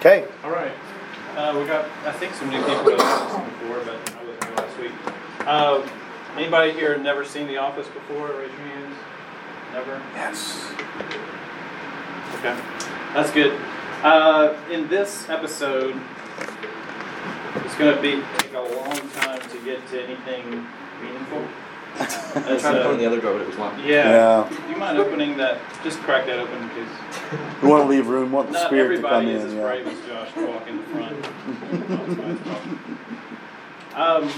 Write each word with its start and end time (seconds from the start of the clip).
Okay. 0.00 0.26
All 0.42 0.50
right. 0.50 0.72
Uh, 1.36 1.54
we 1.60 1.66
got, 1.66 1.84
I 2.06 2.12
think, 2.12 2.32
some 2.34 2.48
new 2.48 2.58
people 2.64 2.84
that 2.84 3.00
have 3.00 3.30
seen 3.32 3.44
before, 3.60 3.84
but 3.84 4.16
I 4.16 4.24
wasn't 4.24 4.44
here 4.44 4.54
last 4.56 4.78
week. 4.78 4.92
Uh, 5.46 5.86
anybody 6.36 6.72
here 6.72 6.96
never 6.96 7.22
seen 7.22 7.46
The 7.46 7.58
Office 7.58 7.86
before? 7.88 8.28
Raise 8.28 8.50
your 8.50 8.60
hands. 8.60 8.96
Never? 9.74 10.02
Yes. 10.14 10.72
Okay. 12.38 12.58
That's 13.12 13.30
good. 13.30 13.60
Uh, 14.02 14.56
in 14.70 14.88
this 14.88 15.28
episode, 15.28 15.94
it's 17.56 17.74
going 17.76 17.94
to 17.94 18.00
be 18.00 18.22
take 18.38 18.54
a 18.54 18.60
long 18.60 18.96
time 19.10 19.40
to 19.50 19.58
get 19.66 19.86
to 19.88 20.02
anything 20.02 20.66
meaningful. 21.02 21.44
I 22.00 22.54
As, 22.54 22.62
tried 22.62 22.72
to 22.78 22.84
put 22.84 22.92
in 22.94 22.98
the 22.98 23.06
other 23.06 23.20
door, 23.20 23.34
but 23.34 23.42
it 23.42 23.48
was 23.48 23.56
locked. 23.58 23.80
yeah. 23.80 24.48
Yeah. 24.48 24.48
Do 24.66 24.72
you 24.72 24.78
mind 24.78 24.96
opening 24.96 25.36
that? 25.36 25.60
Just 25.84 25.98
crack 26.00 26.24
that 26.26 26.38
open, 26.38 26.70
please. 26.70 26.88
We 27.62 27.68
want 27.68 27.84
to 27.84 27.88
leave 27.88 28.08
room, 28.08 28.32
want 28.32 28.48
the 28.48 28.54
Not 28.54 28.66
spirit 28.66 28.96
to 28.96 29.02
come 29.02 29.12
everybody 29.12 29.30
is 29.36 29.42
in. 29.44 29.48
as 29.50 29.54
Yeah. 29.54 29.62
brave 29.62 29.86
as 29.86 30.00
Josh 30.08 30.32
to 30.34 30.46
walk 30.46 30.66
in 30.68 30.76
the 30.78 30.82
front. 30.84 31.16
um, 33.94 34.30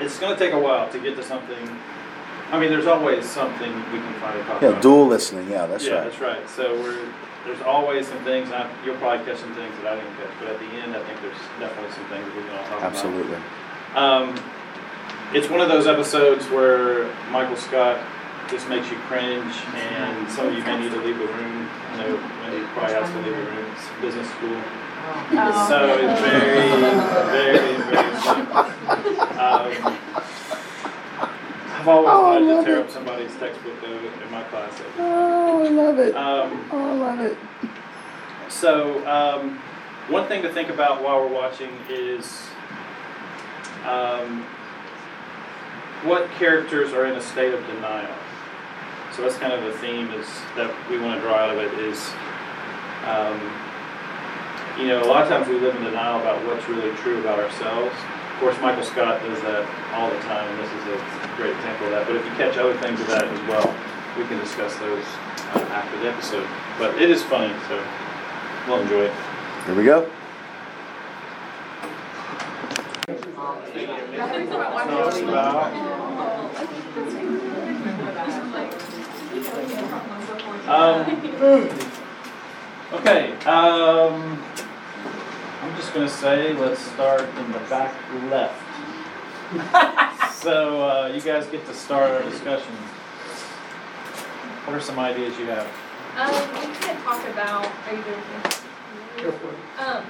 it's 0.00 0.18
going 0.18 0.32
to 0.36 0.38
take 0.38 0.52
a 0.54 0.58
while 0.58 0.88
to 0.90 0.98
get 0.98 1.16
to 1.16 1.22
something. 1.22 1.68
I 2.50 2.58
mean, 2.58 2.70
there's 2.70 2.86
always 2.86 3.24
something 3.28 3.72
we 3.92 3.98
can 3.98 4.14
find 4.14 4.44
talk 4.46 4.60
Yeah, 4.62 4.68
about. 4.70 4.82
dual 4.82 5.06
listening. 5.06 5.48
Yeah, 5.50 5.66
that's 5.66 5.84
yeah, 5.86 5.92
right. 5.94 5.98
Yeah, 5.98 6.04
that's 6.10 6.20
right. 6.20 6.50
So 6.50 6.74
we're 6.82 6.98
there's 7.46 7.60
always 7.62 8.08
some 8.08 8.18
things. 8.24 8.46
And 8.48 8.56
I, 8.56 8.70
you'll 8.84 8.96
probably 8.96 9.24
catch 9.26 9.38
some 9.38 9.54
things 9.54 9.74
that 9.82 9.92
I 9.92 9.96
didn't 9.96 10.16
catch, 10.16 10.30
but 10.40 10.48
at 10.48 10.58
the 10.58 10.66
end, 10.66 10.96
I 10.96 11.02
think 11.04 11.20
there's 11.20 11.36
definitely 11.60 11.92
some 11.92 12.04
things 12.06 12.24
that 12.26 12.36
we 12.36 12.42
can 12.42 12.56
all 12.58 12.64
talk 12.68 12.82
Absolutely. 12.82 13.36
about. 13.92 14.32
Um, 14.32 14.40
it's 15.34 15.48
one 15.50 15.60
of 15.60 15.68
those 15.68 15.86
episodes 15.86 16.46
where 16.50 17.04
Michael 17.30 17.56
Scott 17.56 17.98
just 18.48 18.68
makes 18.68 18.90
you 18.90 18.96
cringe, 19.08 19.54
and 19.74 20.28
some 20.30 20.46
of 20.48 20.54
you 20.54 20.62
may 20.64 20.78
need 20.80 20.90
to 20.92 21.00
leave 21.00 21.18
the 21.18 21.26
room. 21.26 21.68
I 21.92 21.96
know 21.98 22.14
Wendy 22.42 22.66
probably 22.74 22.94
has 22.94 23.08
to 23.10 23.16
leave 23.20 23.36
the 23.36 23.42
room. 23.44 23.66
It's 23.72 23.88
business 24.00 24.28
school. 24.30 24.60
Oh. 25.36 25.66
So 25.68 25.98
it's 25.98 26.20
very, 26.20 26.70
very, 27.30 27.76
very 27.90 28.16
funny. 28.20 29.18
Um, 29.38 29.98
I've 31.74 31.88
always 31.88 32.10
Oh, 32.12 32.22
wanted 32.22 32.56
to 32.56 32.64
tear 32.64 32.78
it. 32.78 32.84
up 32.84 32.90
somebody's 32.90 33.34
textbook 33.36 33.80
though 33.82 33.88
in 34.24 34.30
my 34.30 34.42
class. 34.44 34.72
Oh, 34.98 35.64
I 35.64 35.68
love 35.68 35.98
it. 35.98 36.14
Um, 36.16 36.68
Oh, 36.72 36.90
I 36.90 36.94
love 36.94 37.20
it. 37.20 37.36
so 38.48 39.06
um, 39.06 39.58
one 40.08 40.26
thing 40.28 40.42
to 40.42 40.52
think 40.52 40.68
about 40.70 41.02
while 41.02 41.20
we're 41.20 41.32
watching 41.34 41.70
is 41.90 42.46
um, 43.86 44.42
what 46.04 46.30
characters 46.32 46.92
are 46.94 47.04
in 47.06 47.14
a 47.16 47.20
state 47.20 47.52
of 47.52 47.66
denial. 47.66 48.14
So 49.14 49.22
that's 49.22 49.36
kind 49.38 49.52
of 49.52 49.62
a 49.62 49.72
theme 49.78 50.10
is 50.10 50.26
that 50.58 50.74
we 50.90 50.98
want 50.98 51.14
to 51.14 51.20
draw 51.22 51.38
out 51.38 51.54
of 51.54 51.58
it 51.62 51.70
is, 51.78 52.02
um, 53.06 53.38
you 54.74 54.90
know, 54.90 55.06
a 55.06 55.06
lot 55.06 55.22
of 55.22 55.28
times 55.28 55.46
we 55.46 55.54
live 55.54 55.76
in 55.76 55.84
denial 55.84 56.18
about 56.18 56.44
what's 56.46 56.68
really 56.68 56.90
true 56.98 57.20
about 57.20 57.38
ourselves. 57.38 57.94
Of 58.34 58.40
course, 58.40 58.58
Michael 58.58 58.82
Scott 58.82 59.22
does 59.22 59.40
that 59.42 59.62
all 59.94 60.10
the 60.10 60.18
time, 60.26 60.50
and 60.50 60.58
this 60.58 60.72
is 60.82 60.98
a 60.98 61.36
great 61.38 61.54
example 61.54 61.86
of 61.86 61.92
that. 61.92 62.06
But 62.08 62.16
if 62.16 62.26
you 62.26 62.32
catch 62.32 62.58
other 62.58 62.74
things 62.82 62.98
of 62.98 63.06
that 63.06 63.22
as 63.22 63.40
well, 63.46 63.70
we 64.18 64.26
can 64.26 64.38
discuss 64.40 64.74
those 64.82 65.04
uh, 65.54 65.62
after 65.70 65.96
the 66.02 66.10
episode. 66.10 66.48
But 66.76 67.00
it 67.00 67.08
is 67.08 67.22
funny, 67.22 67.54
so 67.68 67.78
we'll 68.66 68.82
enjoy 68.82 69.06
it. 69.06 69.14
Here 69.66 69.76
we 69.76 69.84
go. 69.84 70.10
Um, 80.84 81.00
okay, 82.92 83.32
um, 83.46 84.44
I'm 85.62 85.76
just 85.76 85.94
gonna 85.94 86.10
say, 86.10 86.52
let's 86.52 86.78
start 86.78 87.22
in 87.22 87.52
the 87.52 87.58
back 87.70 87.94
left. 88.30 88.60
So, 90.44 90.82
uh, 90.82 91.06
you 91.06 91.22
guys 91.22 91.46
get 91.46 91.64
to 91.64 91.72
start 91.72 92.10
our 92.10 92.22
discussion. 92.28 92.74
What 94.66 94.76
are 94.76 94.80
some 94.80 94.98
ideas 94.98 95.38
you 95.38 95.46
have? 95.46 95.64
Um, 96.20 96.28
we 96.52 96.68
kind 96.76 96.98
of 96.98 97.02
talked 97.02 97.26
about, 97.30 97.64
are 97.64 97.96
you 97.96 98.02
doing 98.04 98.20
this? 98.42 98.60
Um, 99.80 100.04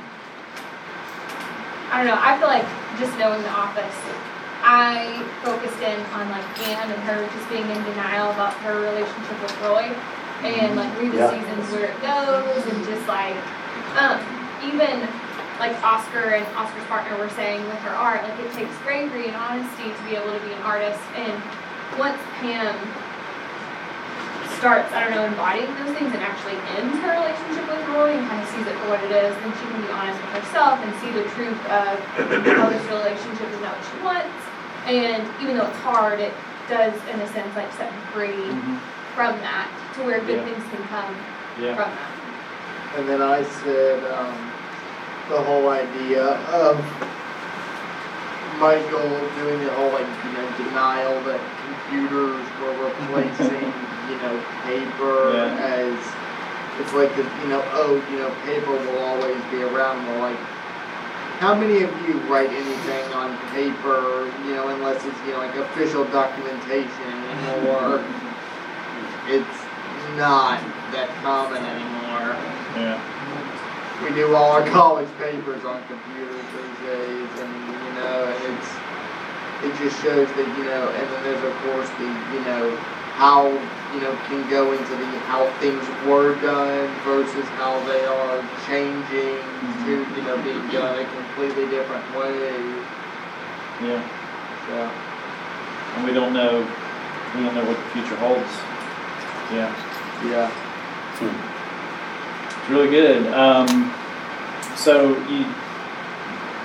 I 1.86 2.02
don't 2.02 2.06
know, 2.10 2.18
I 2.18 2.36
feel 2.40 2.48
like 2.48 2.66
just 2.98 3.16
knowing 3.16 3.42
the 3.42 3.54
office, 3.54 3.94
I 4.66 5.22
focused 5.44 5.78
in 5.78 6.00
on 6.18 6.28
like 6.30 6.66
Anne 6.66 6.90
and 6.90 7.02
her 7.04 7.22
just 7.30 7.48
being 7.48 7.70
in 7.70 7.84
denial 7.94 8.32
about 8.32 8.54
her 8.66 8.80
relationship 8.80 9.40
with 9.40 9.54
Roy 9.62 9.94
and 10.44 10.76
like 10.76 10.92
read 11.00 11.12
the 11.12 11.16
Yeah. 11.24 11.30
seasons 11.32 11.72
where 11.72 11.88
it 11.88 11.96
goes 12.04 12.62
and 12.68 12.84
just 12.84 13.06
like, 13.08 13.36
um, 13.96 14.20
even 14.62 15.08
like 15.58 15.72
Oscar 15.82 16.34
and 16.36 16.44
Oscar's 16.56 16.84
partner 16.86 17.16
were 17.16 17.30
saying 17.30 17.64
with 17.66 17.78
her 17.86 17.94
art, 17.96 18.22
like 18.22 18.38
it 18.40 18.52
takes 18.52 18.74
bravery 18.84 19.28
and 19.28 19.36
honesty 19.36 19.84
to 19.88 20.02
be 20.08 20.16
able 20.16 20.32
to 20.32 20.40
be 20.44 20.52
an 20.52 20.62
artist 20.62 21.00
and 21.16 21.32
once 21.98 22.18
Pam 22.42 22.74
starts, 24.58 24.92
I 24.92 25.00
don't 25.04 25.12
know, 25.12 25.24
embodying 25.24 25.68
those 25.76 25.92
things 25.96 26.10
and 26.14 26.22
actually 26.24 26.56
ends 26.76 26.96
her 27.04 27.12
relationship 27.20 27.64
with 27.68 27.84
Roy 27.92 28.16
and 28.16 28.24
kind 28.28 28.40
of 28.42 28.48
sees 28.48 28.66
it 28.66 28.74
for 28.80 28.88
what 28.96 29.00
it 29.04 29.12
is, 29.12 29.32
then 29.36 29.52
she 29.60 29.64
can 29.68 29.80
be 29.82 29.92
honest 29.92 30.18
with 30.20 30.32
herself 30.42 30.80
and 30.80 30.90
see 31.04 31.10
the 31.12 31.24
truth 31.36 31.60
of 31.70 31.94
how 32.56 32.68
this 32.72 32.82
relationship 32.88 33.46
is 33.50 33.60
not 33.60 33.76
what 33.76 33.84
she 33.84 33.96
wants. 34.02 34.40
And 34.88 35.20
even 35.42 35.56
though 35.56 35.68
it's 35.68 35.82
hard, 35.84 36.18
it 36.20 36.32
does, 36.68 36.94
in 37.12 37.20
a 37.20 37.28
sense, 37.32 37.54
like 37.56 37.70
set 37.76 37.92
free 38.12 38.48
from 39.14 39.36
that 39.44 39.68
to 39.96 40.02
where 40.02 40.20
good 40.20 40.36
Yeah. 40.36 40.44
things 40.44 40.64
can 40.70 40.82
come 40.88 41.14
Yeah, 41.60 41.74
from 41.76 41.90
that. 41.90 42.98
And 42.98 43.08
then 43.08 43.22
I 43.22 43.42
said 43.42 44.02
um, 44.12 44.34
the 45.30 45.40
whole 45.40 45.68
idea 45.70 46.24
of 46.50 46.78
Michael 48.58 49.10
doing 49.38 49.58
the 49.64 49.70
whole 49.74 49.90
like 49.90 50.06
you 50.24 50.32
know 50.32 50.46
denial 50.58 51.20
that 51.24 51.40
computers 51.66 52.42
were 52.62 52.74
replacing 52.86 53.66
you 54.10 54.16
know 54.22 54.34
paper 54.62 55.34
Yeah. 55.34 55.58
as 55.58 55.98
it's 56.80 56.92
like 56.92 57.14
the, 57.16 57.22
you 57.42 57.48
know 57.48 57.62
oh 57.74 57.94
you 58.10 58.18
know 58.18 58.30
paper 58.46 58.70
will 58.72 58.98
always 58.98 59.38
be 59.50 59.62
around. 59.62 60.06
Well, 60.06 60.30
like 60.30 60.38
how 61.42 61.54
many 61.54 61.82
of 61.82 61.90
you 62.06 62.14
write 62.30 62.50
anything 62.50 63.12
on 63.12 63.36
paper 63.50 64.30
you 64.46 64.54
know 64.54 64.68
unless 64.68 65.04
it's 65.04 65.18
you 65.26 65.32
know 65.32 65.38
like 65.38 65.54
official 65.56 66.04
documentation 66.06 67.14
or 67.66 68.02
it's 69.26 69.63
not 70.16 70.60
that 70.92 71.08
common 71.22 71.62
anymore. 71.62 72.34
yeah, 72.78 72.98
We 74.02 74.14
do 74.14 74.34
all 74.34 74.52
our 74.52 74.66
college 74.78 75.10
papers 75.18 75.64
on 75.64 75.82
computers 75.86 76.44
these 76.54 76.78
days, 76.86 77.30
and 77.40 77.50
you 77.50 77.92
know, 77.98 78.28
and 78.28 78.54
it's 78.54 78.70
it 79.64 79.72
just 79.80 79.96
shows 80.02 80.28
that 80.28 80.48
you 80.58 80.64
know, 80.64 80.88
and 80.92 81.04
then 81.08 81.20
there's 81.24 81.44
of 81.44 81.54
course 81.64 81.88
the 81.96 82.08
you 82.34 82.40
know 82.44 82.76
how 83.14 83.46
you 83.94 84.00
know 84.02 84.14
can 84.26 84.42
go 84.50 84.72
into 84.72 84.94
the 84.96 85.06
how 85.30 85.46
things 85.62 85.82
were 86.06 86.34
done 86.42 86.90
versus 87.06 87.46
how 87.56 87.78
they 87.86 88.04
are 88.04 88.42
changing 88.66 89.38
to 89.86 89.92
mm-hmm. 89.94 90.16
you 90.16 90.22
know 90.22 90.36
being 90.42 90.66
done 90.68 90.98
a 90.98 91.06
completely 91.14 91.66
different 91.70 92.04
way. 92.16 92.60
yeah. 93.86 94.02
So 94.66 94.90
And 95.96 96.04
we 96.04 96.12
don't 96.12 96.32
know, 96.32 96.60
we 97.34 97.42
don't 97.42 97.54
know 97.54 97.64
what 97.64 97.76
the 97.76 97.88
future 97.94 98.16
holds. 98.16 98.54
Yeah. 99.52 99.93
Yeah, 100.30 100.50
It's 102.64 102.70
really 102.70 102.88
good. 102.88 103.26
Um, 103.32 103.92
so 104.76 105.16
you, 105.28 105.44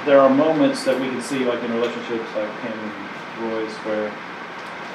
there 0.06 0.20
are 0.20 0.30
moments 0.30 0.84
that 0.86 1.00
we 1.00 1.08
can 1.10 1.22
see, 1.22 1.46
like 1.46 1.62
in 1.64 1.72
relationships, 1.74 2.28
like 2.36 2.50
Pam 2.62 2.78
and 2.78 3.52
Roy's, 3.52 3.74
where 3.84 4.12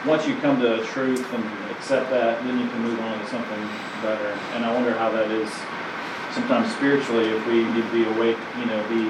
once 0.06 0.26
you 0.26 0.36
come 0.40 0.60
to 0.60 0.84
truth 0.84 1.24
and 1.32 1.44
accept 1.70 2.10
that, 2.10 2.42
then 2.44 2.58
you 2.58 2.68
can 2.68 2.80
move 2.82 3.00
on 3.00 3.18
to 3.18 3.26
something 3.28 3.62
better. 4.02 4.32
And 4.56 4.64
I 4.64 4.72
wonder 4.72 4.92
how 4.92 5.10
that 5.12 5.30
is 5.30 5.48
sometimes 6.32 6.72
spiritually, 6.74 7.30
if 7.30 7.46
we 7.46 7.64
need 7.64 7.84
to 7.84 7.92
be 7.92 8.04
awake, 8.16 8.38
you 8.58 8.66
know, 8.66 8.80
be 8.88 9.06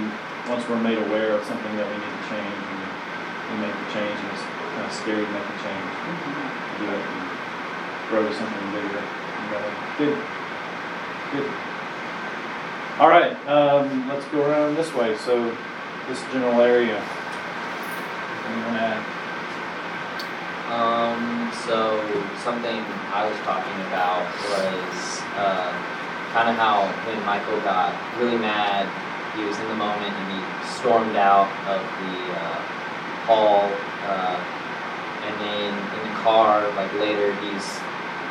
once 0.51 0.69
we're 0.69 0.83
made 0.83 0.99
aware 0.99 1.33
of 1.33 1.43
something 1.47 1.75
that 1.77 1.87
we 1.89 1.97
need 1.97 2.15
to 2.15 2.25
change, 2.29 2.59
and 2.69 2.79
we 3.49 3.55
make 3.65 3.73
the 3.75 3.89
change, 3.97 4.12
and 4.12 4.29
it's 4.35 4.45
kind 4.77 4.87
of 4.87 4.93
scary 4.93 5.25
to 5.25 5.33
make 5.33 5.47
the 5.47 5.59
change, 5.65 5.89
do 6.79 6.87
it, 6.91 7.01
and 7.01 7.25
grow 8.11 8.23
to 8.29 8.35
something 8.35 8.67
bigger. 8.77 9.24
Good. 9.99 10.19
Good. 11.32 11.50
All 12.99 13.08
right, 13.08 13.35
um, 13.49 14.08
let's 14.08 14.25
go 14.26 14.44
around 14.46 14.76
this 14.76 14.94
way. 14.94 15.17
So, 15.17 15.56
this 16.08 16.23
general 16.32 16.61
area. 16.61 16.99
Anyone 18.46 18.76
add? 18.76 19.02
Um, 20.70 21.52
so 21.67 22.00
something 22.43 22.81
I 23.12 23.29
was 23.29 23.38
talking 23.44 23.79
about 23.93 24.26
was 24.49 25.23
uh, 25.37 25.70
kind 26.32 26.49
of 26.50 26.56
how 26.56 26.88
when 27.06 27.20
Michael 27.26 27.61
got 27.61 27.94
really 28.19 28.38
mad, 28.38 28.88
he 29.37 29.44
was 29.44 29.58
in 29.58 29.69
the 29.69 29.79
moment 29.79 30.11
and 30.11 30.26
he 30.35 30.41
stormed 30.79 31.17
out 31.17 31.50
of 31.70 31.79
the 31.79 32.17
uh, 32.32 32.58
hall, 33.29 33.70
uh, 34.08 34.38
and 35.23 35.35
then 35.41 35.70
in 35.75 36.00
the 36.08 36.17
car, 36.23 36.67
like 36.75 36.93
later, 36.94 37.35
he's 37.38 37.67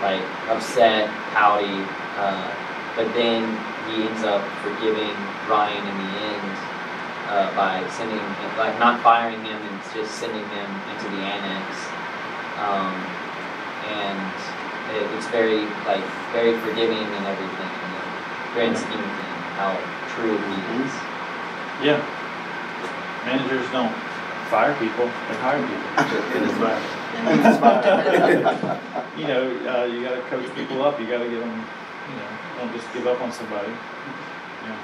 like 0.03 0.21
upset, 0.51 1.07
pouty, 1.31 1.79
uh, 2.19 2.51
but 2.95 3.07
then 3.15 3.47
he 3.87 4.03
ends 4.03 4.23
up 4.23 4.43
forgiving 4.59 5.15
Ryan 5.47 5.79
in 5.79 5.97
the 5.97 6.11
end 6.27 6.51
uh, 7.31 7.55
by 7.55 7.87
sending, 7.89 8.19
like, 8.59 8.77
not 8.77 9.01
firing 9.01 9.39
him 9.43 9.55
and 9.55 9.79
just 9.95 10.11
sending 10.19 10.43
him 10.43 10.69
into 10.91 11.07
the 11.15 11.23
annex. 11.23 11.65
Um, 12.59 12.93
and 13.87 14.19
it, 14.93 15.07
it's 15.15 15.27
very, 15.31 15.63
like, 15.87 16.03
very 16.35 16.59
forgiving 16.59 16.99
and 16.99 17.25
everything 17.25 17.71
in 17.71 17.89
the 17.95 18.03
grand 18.53 18.77
scheme 18.77 18.99
of 18.99 19.13
things, 19.17 19.43
how 19.55 19.71
true 20.13 20.35
he 20.37 20.55
is. 20.83 20.91
Yeah. 21.81 21.97
Managers 23.25 23.65
don't 23.71 23.95
fire 24.51 24.75
people, 24.77 25.07
they 25.07 25.37
hire 25.39 25.63
people. 25.63 25.89
You 29.17 29.27
know, 29.27 29.43
uh, 29.69 29.85
you 29.85 30.01
gotta 30.03 30.21
coach 30.23 30.49
people 30.55 30.81
up, 30.81 30.99
you 30.99 31.05
gotta 31.05 31.29
give 31.29 31.39
them, 31.39 31.65
you 32.09 32.15
know, 32.15 32.27
don't 32.57 32.73
just 32.73 32.91
give 32.93 33.05
up 33.05 33.21
on 33.21 33.31
somebody. 33.31 33.69
Yeah. 33.69 34.77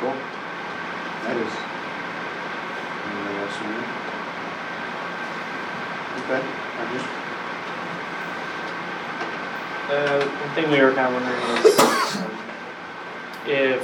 Cool. 0.00 0.16
That 1.24 1.36
is. 1.36 1.52
Anything 3.06 3.36
else 3.38 3.56
you 3.60 3.68
need? 3.70 3.88
Okay, 6.20 6.42
I 6.42 6.92
just, 6.92 7.08
Uh, 9.90 10.22
one 10.22 10.54
thing 10.54 10.70
we 10.70 10.80
were 10.80 10.92
kind 10.92 11.08
of 11.08 11.14
wondering 11.18 11.42
is 11.66 11.74
um, 12.16 12.30
if 13.46 13.82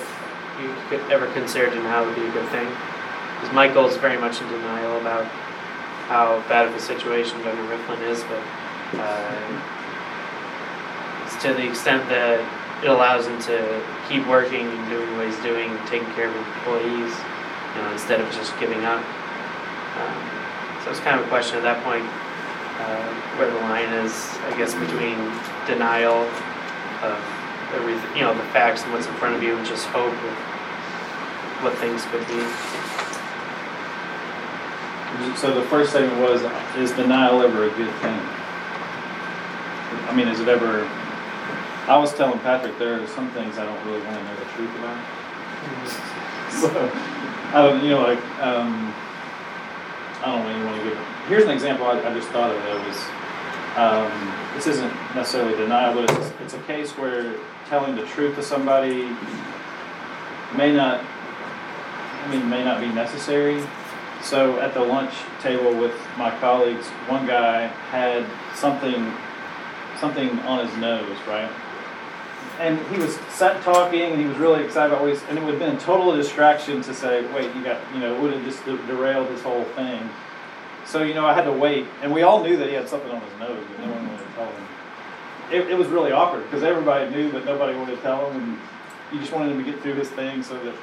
you 0.60 0.72
could 0.88 1.00
ever 1.10 1.26
consider 1.32 1.68
denial 1.68 2.06
would 2.06 2.14
be 2.14 2.24
a 2.26 2.30
good 2.30 2.48
thing. 2.50 2.68
Because 3.34 3.52
Michael's 3.52 3.96
very 3.96 4.16
much 4.16 4.40
in 4.40 4.48
denial 4.48 5.00
about 5.00 5.26
how 6.06 6.42
bad 6.48 6.66
of 6.68 6.74
a 6.74 6.80
situation 6.80 7.42
Dunder 7.42 7.64
Mifflin 7.64 8.00
is, 8.02 8.22
but 8.24 8.42
uh, 8.94 9.62
it's 11.24 11.36
to 11.42 11.52
the 11.54 11.68
extent 11.68 12.08
that 12.08 12.38
it 12.82 12.88
allows 12.88 13.26
him 13.26 13.40
to 13.42 13.82
keep 14.08 14.26
working 14.26 14.66
and 14.66 14.88
doing 14.88 15.16
what 15.16 15.26
he's 15.26 15.38
doing, 15.42 15.76
taking 15.86 16.08
care 16.14 16.28
of 16.28 16.36
employees, 16.36 17.10
you 17.74 17.82
know, 17.82 17.90
instead 17.92 18.20
of 18.20 18.30
just 18.32 18.56
giving 18.60 18.84
up. 18.84 19.02
Um, 19.98 20.22
so 20.84 20.90
it's 20.90 21.00
kind 21.00 21.18
of 21.18 21.26
a 21.26 21.28
question 21.28 21.56
at 21.56 21.64
that 21.64 21.82
point 21.82 22.04
uh, 22.04 23.10
where 23.38 23.50
the 23.50 23.60
line 23.66 23.90
is, 24.04 24.12
I 24.46 24.56
guess, 24.56 24.74
between 24.74 25.18
denial 25.66 26.28
of 27.02 27.18
everything, 27.74 28.16
you 28.16 28.22
know, 28.22 28.34
the 28.34 28.46
facts 28.54 28.84
and 28.84 28.92
what's 28.92 29.06
in 29.06 29.14
front 29.14 29.34
of 29.34 29.42
you, 29.42 29.56
and 29.56 29.66
just 29.66 29.86
hope 29.86 30.12
of 30.12 30.34
what 31.64 31.74
things 31.78 32.04
could 32.06 32.26
be. 32.28 33.05
So 35.36 35.54
the 35.54 35.66
first 35.68 35.90
statement 35.90 36.20
was, 36.20 36.42
is 36.76 36.92
denial 36.92 37.42
ever 37.42 37.64
a 37.64 37.70
good 37.70 37.92
thing? 38.00 38.20
I 40.08 40.12
mean, 40.14 40.28
is 40.28 40.40
it 40.40 40.48
ever, 40.48 40.84
I 41.88 41.96
was 41.98 42.14
telling 42.14 42.38
Patrick, 42.40 42.78
there 42.78 43.02
are 43.02 43.06
some 43.08 43.30
things 43.30 43.58
I 43.58 43.64
don't 43.64 43.86
really 43.86 44.04
want 44.06 44.18
to 44.18 44.24
know 44.24 44.36
the 44.36 44.44
truth 44.56 44.74
about. 44.78 45.04
So, 46.56 46.70
I 47.52 47.60
don't, 47.60 47.84
you 47.84 47.90
know, 47.90 48.00
like, 48.00 48.18
um, 48.40 48.94
I 50.22 50.26
don't 50.26 50.46
really 50.46 50.64
want 50.64 50.82
to 50.82 50.88
give, 50.88 50.98
here's 51.28 51.44
an 51.44 51.50
example 51.50 51.84
I, 51.86 52.00
I 52.00 52.14
just 52.14 52.28
thought 52.28 52.50
of 52.50 52.62
that 52.62 52.86
was, 52.86 52.96
um, 53.76 54.54
this 54.54 54.66
isn't 54.66 54.92
necessarily 55.14 55.54
denial, 55.56 55.92
but 55.92 56.10
it's, 56.10 56.32
it's 56.40 56.54
a 56.54 56.58
case 56.60 56.92
where 56.92 57.34
telling 57.68 57.94
the 57.94 58.06
truth 58.06 58.36
to 58.36 58.42
somebody 58.42 59.02
may 60.56 60.72
not, 60.72 61.04
I 61.04 62.28
mean, 62.30 62.48
may 62.48 62.64
not 62.64 62.80
be 62.80 62.88
necessary. 62.88 63.62
So 64.26 64.58
at 64.58 64.74
the 64.74 64.80
lunch 64.80 65.14
table 65.40 65.72
with 65.78 65.94
my 66.18 66.36
colleagues, 66.40 66.84
one 67.06 67.28
guy 67.28 67.68
had 67.94 68.26
something, 68.56 69.14
something 70.00 70.30
on 70.40 70.66
his 70.66 70.76
nose, 70.78 71.16
right? 71.28 71.48
And 72.58 72.84
he 72.88 72.98
was 72.98 73.14
sat 73.28 73.62
talking, 73.62 74.00
and 74.00 74.20
he 74.20 74.26
was 74.26 74.36
really 74.36 74.64
excited 74.64 74.92
about 74.92 75.06
what 75.06 75.22
and 75.28 75.38
it 75.38 75.44
would 75.44 75.54
have 75.54 75.60
been 75.60 75.76
a 75.76 75.78
total 75.78 76.16
distraction 76.16 76.82
to 76.82 76.92
say, 76.92 77.24
wait, 77.34 77.54
you 77.54 77.62
got, 77.62 77.80
you 77.94 78.00
know, 78.00 78.16
it 78.16 78.20
would 78.20 78.32
have 78.32 78.44
just 78.44 78.64
derailed 78.64 79.28
this 79.28 79.42
whole 79.42 79.62
thing. 79.76 80.10
So, 80.86 81.04
you 81.04 81.14
know, 81.14 81.24
I 81.24 81.32
had 81.32 81.44
to 81.44 81.52
wait, 81.52 81.86
and 82.02 82.12
we 82.12 82.22
all 82.22 82.42
knew 82.42 82.56
that 82.56 82.66
he 82.66 82.74
had 82.74 82.88
something 82.88 83.10
on 83.12 83.20
his 83.20 83.38
nose, 83.38 83.64
but 83.70 83.86
no 83.86 83.92
one 83.92 84.08
wanted 84.08 84.26
to 84.26 84.32
tell 84.32 84.46
him. 84.46 84.68
It, 85.52 85.70
it 85.70 85.78
was 85.78 85.86
really 85.86 86.10
awkward, 86.10 86.42
because 86.44 86.64
everybody 86.64 87.08
knew, 87.14 87.30
but 87.30 87.44
nobody 87.44 87.78
wanted 87.78 87.94
to 87.94 88.02
tell 88.02 88.28
him, 88.28 88.42
and 88.42 88.58
you 89.12 89.20
just 89.20 89.32
wanted 89.32 89.52
him 89.52 89.64
to 89.64 89.70
get 89.70 89.80
through 89.82 89.94
his 89.94 90.10
thing 90.10 90.42
so 90.42 90.58
that 90.64 90.74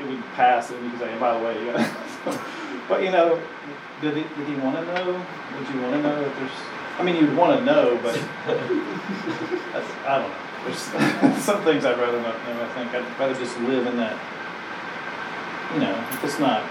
it 0.00 0.08
would 0.08 0.20
pass, 0.34 0.72
and 0.72 0.82
you 0.84 0.90
could 0.90 0.98
say, 0.98 1.12
hey, 1.12 1.20
by 1.20 1.38
the 1.38 1.44
way, 1.44 1.64
you 1.64 1.70
got 1.70 2.40
But, 2.88 3.02
you 3.02 3.10
know, 3.10 3.40
did 4.00 4.16
he, 4.16 4.22
did 4.22 4.48
he 4.48 4.54
want 4.56 4.76
to 4.76 4.84
know? 4.84 5.12
Would 5.58 5.68
you 5.74 5.80
want 5.82 5.94
to 5.94 6.02
know 6.02 6.20
if 6.22 6.36
there's, 6.38 6.50
I 6.98 7.02
mean, 7.02 7.16
you'd 7.16 7.36
want 7.36 7.58
to 7.58 7.64
know, 7.64 7.98
but 8.02 8.14
that's, 8.46 9.90
I 10.06 10.18
don't 10.18 10.28
know. 10.28 10.36
There's 10.64 10.78
some 11.44 11.62
things 11.64 11.84
I'd 11.84 11.98
rather 11.98 12.20
not 12.20 12.36
know, 12.46 12.62
I 12.62 12.68
think. 12.74 12.94
I'd 12.94 13.18
rather 13.18 13.34
just 13.34 13.58
live 13.60 13.86
in 13.86 13.96
that, 13.96 14.16
you 15.74 15.80
know, 15.80 15.94
if 16.12 16.24
it's 16.24 16.38
not. 16.38 16.62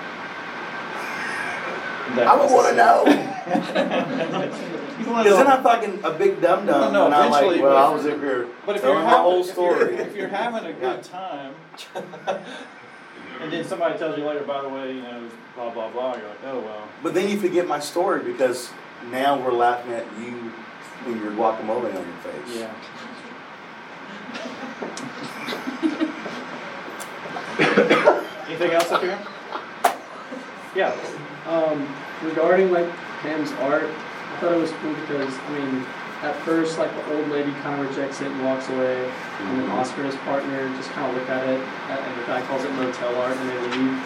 that 2.16 2.28
I 2.28 2.36
would 2.36 2.52
wanna 2.52 2.76
know. 2.76 3.06
You 5.02 5.08
wanna 5.10 5.30
Cause 5.30 5.38
then 5.40 5.48
know. 5.48 5.56
I'm 5.58 5.64
fucking 5.64 6.00
a 6.04 6.12
big 6.12 6.40
dum 6.42 6.66
dum, 6.68 6.82
No, 6.82 6.92
no, 6.92 7.06
and 7.08 7.16
I'm 7.16 7.32
like, 7.32 7.60
well, 7.60 7.62
but- 7.62 7.76
I 7.76 7.90
was 7.96 8.06
up 8.06 8.20
here 8.20 8.48
But 8.68 8.76
if 8.76 8.84
you're 8.84 8.92
telling 8.94 9.04
my 9.06 9.10
having, 9.10 9.24
whole 9.24 9.40
if 9.42 9.46
you're, 9.48 9.54
story. 9.54 9.96
if 9.96 10.16
you're 10.16 10.28
having 10.28 10.66
a 10.70 10.74
good 10.74 11.04
time, 11.04 11.56
and 13.42 13.52
then 13.52 13.66
somebody 13.66 13.98
tells 13.98 14.18
you 14.18 14.26
later, 14.26 14.44
by 14.44 14.62
the 14.62 14.70
way, 14.70 14.94
you 14.94 15.02
know, 15.02 15.28
blah, 15.56 15.72
blah, 15.72 15.90
blah, 15.90 16.16
you're 16.16 16.28
like, 16.28 16.44
oh, 16.46 16.60
well. 16.60 16.88
But 17.02 17.14
then 17.16 17.28
you 17.30 17.40
forget 17.40 17.68
my 17.68 17.80
story 17.80 18.24
because 18.24 18.70
now 19.10 19.40
we're 19.44 19.52
laughing 19.52 19.94
at 19.94 20.06
you 20.20 20.52
with 21.08 21.18
your 21.22 21.32
guacamole 21.32 21.86
on 21.86 21.94
your 21.94 22.18
face. 22.22 22.56
Yeah. 22.56 22.74
Anything 28.48 28.72
else 28.72 28.92
up 28.92 29.02
here? 29.02 29.20
Yeah. 30.76 30.96
Um, 31.48 31.94
regarding 32.24 32.72
like 32.72 32.90
Pam's 33.22 33.52
art, 33.54 33.84
I 33.84 34.38
thought 34.40 34.54
it 34.54 34.58
was 34.58 34.72
cool 34.72 34.94
because 34.94 35.34
I 35.36 35.60
mean, 35.60 35.86
at 36.22 36.36
first 36.44 36.78
like 36.78 36.94
the 36.94 37.16
old 37.16 37.28
lady 37.30 37.52
kind 37.62 37.80
of 37.80 37.90
rejects 37.90 38.22
it 38.22 38.28
and 38.28 38.46
walks 38.46 38.70
away, 38.70 39.10
and 39.40 39.60
then 39.60 39.70
Oscar 39.72 40.04
and 40.04 40.12
his 40.12 40.22
partner 40.22 40.70
just 40.78 40.90
kind 40.92 41.10
of 41.10 41.18
look 41.18 41.30
at 41.30 41.48
it, 41.50 41.60
and 41.60 42.22
the 42.22 42.26
guy 42.28 42.42
calls 42.46 42.64
it 42.64 42.72
motel 42.74 43.16
art, 43.22 43.36
and 43.36 43.50
they 43.50 43.78
leave. 43.78 43.98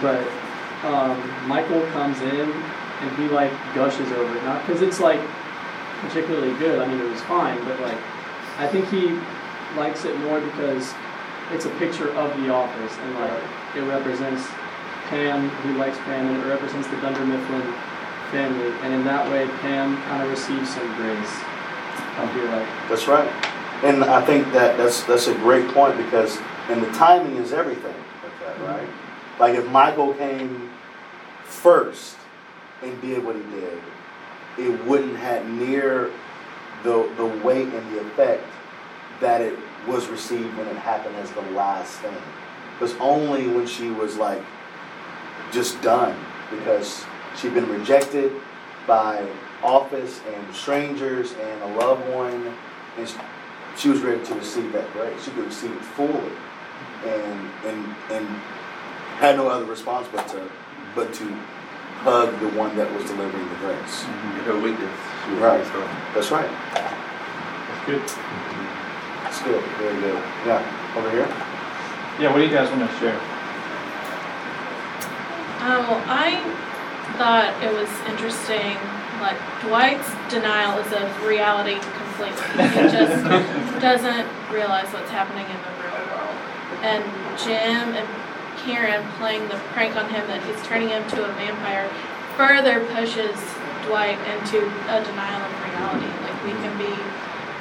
But 0.00 0.22
um, 0.84 1.18
Michael 1.48 1.82
comes 1.90 2.20
in 2.20 2.50
and 2.50 3.16
he 3.16 3.28
like 3.28 3.52
gushes 3.74 4.10
over 4.12 4.36
it, 4.36 4.44
not 4.44 4.64
because 4.66 4.82
it's 4.82 5.00
like 5.00 5.20
particularly 6.00 6.56
good. 6.58 6.80
I 6.80 6.86
mean, 6.86 7.00
it 7.00 7.10
was 7.10 7.22
fine, 7.22 7.58
but 7.64 7.80
like 7.80 7.98
I 8.58 8.66
think 8.66 8.88
he 8.88 9.18
likes 9.76 10.04
it 10.04 10.16
more 10.20 10.40
because 10.40 10.94
it's 11.50 11.64
a 11.64 11.70
picture 11.70 12.10
of 12.10 12.30
the 12.40 12.50
office 12.50 12.96
and 12.98 13.14
like 13.14 13.42
it 13.76 13.82
represents 13.82 14.46
Pam, 15.08 15.48
who 15.48 15.76
likes 15.76 15.98
Pam, 15.98 16.28
and 16.28 16.42
it 16.42 16.46
represents 16.46 16.88
the 16.88 16.96
Dunder 16.96 17.24
Mifflin 17.24 17.74
family. 18.32 18.74
And 18.82 18.92
in 18.94 19.04
that 19.04 19.30
way, 19.30 19.46
Pam 19.60 19.96
kind 20.02 20.22
of 20.24 20.30
received 20.30 20.66
some 20.66 20.88
grace. 20.96 21.36
I 22.14 22.30
feel 22.34 22.46
like. 22.46 22.88
That's 22.88 23.06
right. 23.06 23.28
And 23.84 24.04
I 24.04 24.24
think 24.24 24.52
that 24.52 24.76
that's 24.76 25.04
that's 25.04 25.28
a 25.28 25.34
great 25.34 25.68
point 25.68 25.96
because 25.96 26.38
and 26.68 26.82
the 26.82 26.90
timing 26.92 27.36
is 27.36 27.52
everything 27.52 27.94
with 28.22 28.32
that, 28.40 28.56
mm-hmm. 28.56 28.64
right? 28.64 28.88
Like 29.38 29.56
if 29.56 29.68
Michael 29.70 30.14
came 30.14 30.70
first 31.44 32.16
and 32.82 33.00
did 33.00 33.24
what 33.24 33.36
he 33.36 33.42
did, 33.42 33.78
it 34.58 34.84
wouldn't 34.84 35.16
have 35.16 35.48
near 35.48 36.10
the 36.82 37.08
the 37.16 37.26
weight 37.44 37.68
and 37.68 37.94
the 37.94 38.00
effect 38.00 38.44
that 39.20 39.40
it 39.40 39.58
was 39.86 40.08
received 40.08 40.56
when 40.56 40.66
it 40.66 40.76
happened 40.76 41.16
as 41.16 41.30
the 41.32 41.42
last 41.52 41.98
thing. 42.00 42.16
Because 42.74 42.96
only 42.98 43.48
when 43.48 43.66
she 43.66 43.90
was 43.90 44.16
like 44.16 44.42
just 45.50 45.80
done 45.82 46.16
because 46.50 47.04
she'd 47.36 47.54
been 47.54 47.68
rejected 47.68 48.32
by 48.86 49.26
office 49.62 50.20
and 50.34 50.54
strangers 50.54 51.32
and 51.34 51.62
a 51.62 51.78
loved 51.78 52.06
one 52.14 52.54
and 52.98 53.08
she, 53.08 53.14
she 53.76 53.88
was 53.88 54.00
ready 54.00 54.22
to 54.24 54.34
receive 54.34 54.72
that 54.72 54.90
grace. 54.92 55.24
She 55.24 55.30
could 55.30 55.46
receive 55.46 55.72
it 55.72 55.82
fully 55.82 56.32
and 57.06 57.50
and 57.64 57.94
and 58.10 58.26
had 59.18 59.36
no 59.36 59.48
other 59.48 59.64
response 59.64 60.06
but 60.12 60.26
to 60.28 60.50
but 60.94 61.12
to 61.14 61.24
hug 62.02 62.38
the 62.40 62.48
one 62.58 62.76
that 62.76 62.92
was 62.94 63.04
delivering 63.04 63.48
the 63.48 63.54
grace. 63.56 64.04
In 64.04 64.44
her 64.44 64.58
weakness. 64.58 64.90
she 65.24 65.34
Right. 65.34 65.64
strong. 65.66 65.88
That's 66.14 66.30
right. 66.30 66.50
That's 66.74 67.86
good. 67.86 68.02
It's 68.02 69.42
good. 69.42 69.62
Very 69.78 70.00
good. 70.00 70.22
Yeah. 70.44 70.94
Over 70.96 71.10
here. 71.10 71.28
Yeah, 72.20 72.30
what 72.32 72.38
do 72.38 72.44
you 72.44 72.50
guys 72.50 72.68
want 72.70 72.90
to 72.90 72.98
share? 72.98 73.18
Um, 75.62 75.86
well, 75.86 76.02
I 76.06 76.42
thought 77.18 77.52
it 77.62 77.72
was 77.72 77.88
interesting, 78.10 78.76
like 79.20 79.38
Dwight's 79.62 80.08
denial 80.32 80.78
is 80.80 80.92
of 80.92 81.06
reality 81.24 81.78
completely. 81.78 82.66
He 82.68 82.82
just 82.90 83.22
doesn't 83.80 84.26
realize 84.50 84.88
what's 84.92 85.10
happening 85.10 85.46
in 85.46 85.58
the 85.62 85.72
real 85.82 86.00
world. 86.10 86.36
And 86.82 87.02
Jim 87.38 87.94
and 87.96 88.08
Karen 88.64 89.02
playing 89.18 89.48
the 89.48 89.56
prank 89.74 89.96
on 89.96 90.08
him 90.10 90.26
that 90.28 90.42
he's 90.44 90.60
turning 90.66 90.88
him 90.88 91.06
to 91.10 91.24
a 91.24 91.32
vampire 91.34 91.88
further 92.36 92.84
pushes 92.94 93.36
Dwight 93.86 94.18
into 94.30 94.62
a 94.88 95.02
denial 95.02 95.42
of 95.42 95.52
reality. 95.66 96.06
Like 96.22 96.38
we 96.46 96.52
can 96.62 96.74
be 96.78 96.94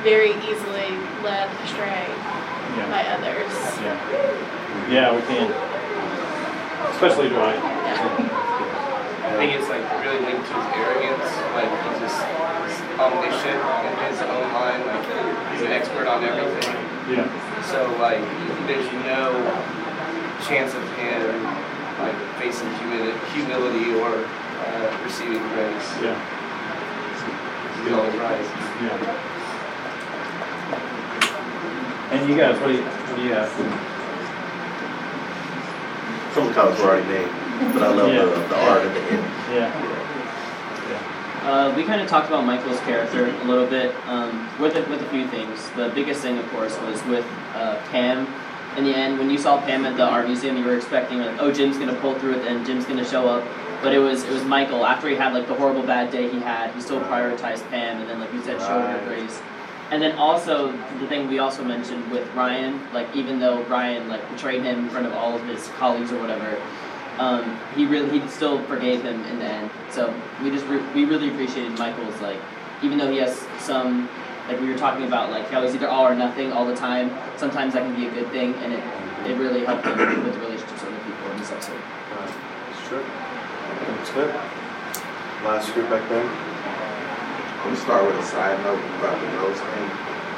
very 0.03 0.34
easily 0.50 0.93
led 1.22 1.50
astray 1.65 2.05
Yeah, 2.77 2.88
by 2.89 3.01
others. 3.10 3.51
yeah. 3.81 3.98
Yeah, 4.89 5.15
we 5.15 5.22
can. 5.24 5.50
Especially 6.93 7.29
Dwight. 7.29 8.40
I 9.31 9.39
think 9.39 9.55
it's 9.55 9.69
like 9.71 9.81
really 10.03 10.19
linked 10.27 10.43
to 10.43 10.53
his 10.53 10.67
arrogance, 10.75 11.23
like 11.55 11.71
he's 11.71 12.00
just 12.03 12.19
he's 12.19 12.79
omniscient 13.00 13.61
in 13.63 13.95
his 14.11 14.19
own 14.27 14.47
mind, 14.51 14.83
like 14.85 15.07
he's 15.55 15.63
an 15.63 15.71
expert 15.71 16.05
on 16.05 16.23
everything. 16.23 16.75
Yeah. 17.07 17.25
So 17.63 17.88
like 17.95 18.19
there's 18.67 18.91
no 19.07 19.31
chance 20.43 20.75
of 20.75 20.83
him 21.00 21.43
like 22.00 22.17
facing 22.38 22.69
humility, 22.75 23.17
humility 23.31 23.93
or 24.00 24.27
uh, 24.27 24.89
receiving 25.03 25.41
grace. 25.55 25.89
Yeah. 26.03 26.17
He's 27.83 27.93
always 27.93 28.15
right. 28.15 28.45
Yeah. 28.83 28.97
And 32.11 32.29
you 32.29 32.35
guys, 32.35 32.59
what 32.59 32.67
do 32.67 32.73
you, 32.73 32.83
what 32.83 33.15
do 33.15 33.23
you 33.23 33.31
have? 33.33 33.50
Some 36.33 36.43
of 36.43 36.50
the 36.50 36.55
comments 36.55 36.81
were 36.81 36.89
already 36.89 37.07
made, 37.07 37.31
but 37.74 37.84
I 37.84 37.94
love 37.94 38.12
Yeah. 38.13 38.25
the, 38.25 38.48
the 38.48 38.60
art 38.70 38.82
at 38.86 38.94
the 38.94 39.01
end. 39.12 39.25
Yeah. 39.53 40.01
Uh, 41.44 41.74
we 41.75 41.84
kind 41.84 42.00
of 42.00 42.08
talked 42.08 42.27
about 42.27 42.46
Michael's 42.46 42.80
character 42.82 43.25
a 43.25 43.44
little 43.46 43.65
bit 43.65 43.96
um, 44.08 44.48
with 44.60 44.75
a, 44.75 44.88
with 44.89 45.01
a 45.01 45.10
few 45.10 45.27
things. 45.27 45.70
The 45.75 45.89
biggest 45.96 46.22
thing, 46.22 46.38
of 46.38 46.48
course, 46.51 46.77
was 46.82 47.03
with 47.06 47.25
uh, 47.56 47.82
Pam. 47.89 48.27
In 48.77 48.84
the 48.84 48.96
end, 48.96 49.18
when 49.18 49.30
you 49.30 49.39
saw 49.39 49.60
Pam 49.60 49.84
at 49.86 49.98
the 49.98 50.06
art 50.06 50.27
museum, 50.27 50.56
you 50.56 50.63
were 50.63 50.75
expecting 50.77 51.18
like, 51.18 51.41
oh, 51.41 51.51
Jim's 51.51 51.77
gonna 51.80 51.96
pull 51.96 52.13
through 52.20 52.36
it, 52.36 52.48
and 52.48 52.63
Jim's 52.65 52.86
gonna 52.86 53.03
show 53.03 53.27
up. 53.27 53.44
But 53.82 53.91
it 53.94 53.98
was 54.00 54.24
it 54.24 54.32
was 54.32 54.44
Michael. 54.46 54.86
After 54.86 55.10
he 55.10 55.15
had 55.15 55.34
like 55.34 55.48
the 55.48 55.56
horrible 55.56 55.82
bad 55.82 56.12
day 56.12 56.30
he 56.30 56.39
had, 56.39 56.72
he 56.75 56.80
still 56.82 57.01
prioritized 57.01 57.68
Pam, 57.72 58.00
and 58.01 58.08
then 58.10 58.20
like 58.20 58.32
you 58.34 58.44
said, 58.44 58.60
showed 58.62 58.86
her 58.86 59.03
grace. 59.08 59.41
And 59.89 60.00
then 60.01 60.15
also 60.18 60.72
the 61.00 61.08
thing 61.08 61.27
we 61.27 61.39
also 61.39 61.63
mentioned 61.65 62.10
with 62.12 62.32
Ryan, 62.36 62.80
like 62.94 63.13
even 63.15 63.39
though 63.39 63.63
Ryan 63.63 64.08
like 64.08 64.22
betrayed 64.30 64.62
him 64.62 64.86
in 64.86 64.89
front 64.89 65.08
of 65.08 65.13
all 65.13 65.36
of 65.36 65.44
his 65.48 65.68
colleagues 65.80 66.12
or 66.13 66.20
whatever, 66.22 66.62
um, 67.21 67.59
he 67.75 67.85
really 67.85 68.19
he 68.19 68.27
still 68.29 68.63
forgave 68.65 69.03
him 69.03 69.23
in 69.25 69.37
the 69.37 69.45
end. 69.45 69.69
So 69.91 70.11
we 70.43 70.49
just 70.49 70.65
re- 70.65 70.83
we 70.95 71.05
really 71.05 71.29
appreciated 71.29 71.77
Michael's 71.77 72.19
like 72.19 72.39
even 72.81 72.97
though 72.97 73.11
he 73.11 73.17
has 73.17 73.37
some 73.59 74.09
like 74.47 74.59
we 74.59 74.67
were 74.67 74.77
talking 74.77 75.05
about 75.05 75.29
like 75.29 75.45
how 75.49 75.61
he's 75.61 75.75
either 75.75 75.87
all 75.87 76.07
or 76.07 76.15
nothing 76.15 76.51
all 76.51 76.65
the 76.65 76.75
time. 76.75 77.11
Sometimes 77.37 77.73
that 77.73 77.83
can 77.83 77.95
be 77.95 78.07
a 78.07 78.11
good 78.11 78.27
thing, 78.31 78.55
and 78.55 78.73
it 78.73 78.83
it 79.29 79.37
really 79.37 79.63
helped 79.63 79.85
him 79.85 79.97
with 80.23 80.33
the 80.33 80.39
relationships 80.39 80.81
with 80.81 80.93
other 80.93 81.03
people 81.05 81.31
in 81.31 81.37
this 81.37 81.51
episode. 81.51 81.77
Right. 81.77 82.33
It's 82.73 82.87
true. 82.89 83.05
It's 84.01 84.11
good. 84.11 84.33
Last 85.45 85.71
group 85.73 85.89
back 85.91 86.09
there. 86.09 86.25
I'm 86.25 87.69
gonna 87.69 87.77
start 87.77 88.03
with 88.07 88.17
a 88.17 88.25
side 88.25 88.57
note 88.65 88.81
about 88.97 89.21
the 89.21 89.29
nose 89.37 89.61
thing. 89.61 89.87